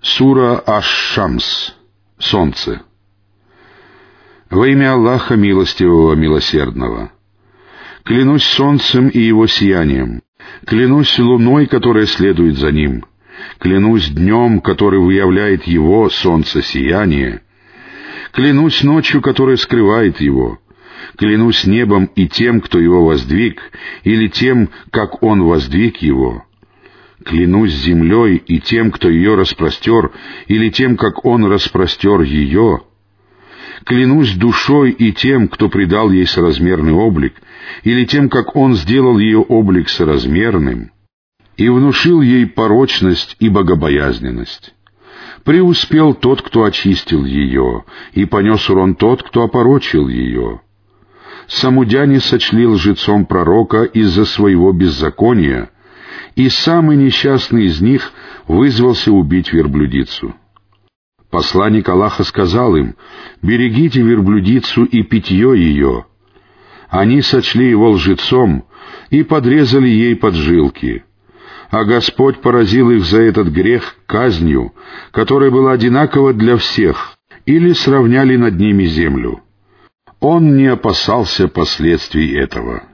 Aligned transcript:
Сура 0.00 0.62
Аш-Шамс. 0.64 1.72
Солнце. 2.18 2.82
Во 4.48 4.66
имя 4.68 4.92
Аллаха 4.92 5.34
Милостивого, 5.34 6.14
Милосердного. 6.14 7.12
Клянусь 8.04 8.44
солнцем 8.44 9.08
и 9.08 9.18
его 9.18 9.48
сиянием. 9.48 10.22
Клянусь 10.66 11.18
луной, 11.18 11.66
которая 11.66 12.06
следует 12.06 12.56
за 12.58 12.70
ним. 12.70 13.04
Клянусь 13.58 14.08
днем, 14.08 14.60
который 14.60 15.00
выявляет 15.00 15.64
его, 15.64 16.08
солнце, 16.10 16.62
сияние. 16.62 17.42
Клянусь 18.30 18.84
ночью, 18.84 19.20
которая 19.20 19.56
скрывает 19.56 20.20
его. 20.20 20.60
Клянусь 21.16 21.66
небом 21.66 22.06
и 22.14 22.28
тем, 22.28 22.60
кто 22.60 22.78
его 22.78 23.04
воздвиг, 23.04 23.60
или 24.04 24.28
тем, 24.28 24.70
как 24.92 25.24
он 25.24 25.42
воздвиг 25.42 25.96
его. 25.98 26.44
Клянусь 27.24 27.72
землей 27.72 28.36
и 28.36 28.60
тем, 28.60 28.90
кто 28.92 29.08
ее 29.08 29.34
распростер, 29.34 30.12
или 30.46 30.70
тем, 30.70 30.96
как 30.96 31.24
он 31.24 31.44
распростер 31.46 32.20
ее. 32.20 32.82
Клянусь 33.84 34.34
душой 34.34 34.90
и 34.90 35.12
тем, 35.12 35.48
кто 35.48 35.68
придал 35.68 36.10
ей 36.10 36.26
соразмерный 36.26 36.92
облик, 36.92 37.34
или 37.82 38.04
тем, 38.04 38.28
как 38.28 38.54
он 38.54 38.74
сделал 38.74 39.18
ее 39.18 39.38
облик 39.38 39.88
соразмерным, 39.88 40.90
и 41.56 41.68
внушил 41.68 42.20
ей 42.20 42.46
порочность 42.46 43.36
и 43.40 43.48
богобоязненность. 43.48 44.74
Преуспел 45.44 46.14
тот, 46.14 46.42
кто 46.42 46.64
очистил 46.64 47.24
ее, 47.24 47.84
и 48.12 48.26
понес 48.26 48.68
урон 48.70 48.94
тот, 48.94 49.22
кто 49.22 49.42
опорочил 49.42 50.08
ее. 50.08 50.60
Самудяне 51.46 52.20
сочли 52.20 52.66
лжецом 52.66 53.24
пророка 53.24 53.84
из-за 53.84 54.24
своего 54.24 54.72
беззакония, 54.72 55.70
и 56.38 56.48
самый 56.50 56.96
несчастный 56.96 57.64
из 57.64 57.80
них 57.80 58.12
вызвался 58.46 59.10
убить 59.10 59.52
верблюдицу. 59.52 60.36
Посланник 61.30 61.88
Аллаха 61.88 62.22
сказал 62.22 62.76
им, 62.76 62.94
«Берегите 63.42 64.02
верблюдицу 64.02 64.84
и 64.84 65.02
питье 65.02 65.52
ее». 65.56 66.06
Они 66.90 67.22
сочли 67.22 67.68
его 67.68 67.90
лжецом 67.90 68.66
и 69.10 69.24
подрезали 69.24 69.88
ей 69.88 70.14
поджилки. 70.14 71.02
А 71.70 71.84
Господь 71.84 72.40
поразил 72.40 72.92
их 72.92 73.04
за 73.04 73.20
этот 73.20 73.48
грех 73.48 73.96
казнью, 74.06 74.72
которая 75.10 75.50
была 75.50 75.72
одинакова 75.72 76.32
для 76.32 76.56
всех, 76.56 77.18
или 77.46 77.72
сравняли 77.72 78.36
над 78.36 78.54
ними 78.60 78.84
землю. 78.84 79.42
Он 80.20 80.56
не 80.56 80.68
опасался 80.68 81.48
последствий 81.48 82.32
этого. 82.36 82.84